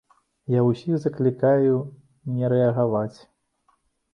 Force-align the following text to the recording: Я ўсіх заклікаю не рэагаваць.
Я 0.53 0.61
ўсіх 0.69 0.95
заклікаю 1.03 1.75
не 2.39 2.51
рэагаваць. 2.55 3.17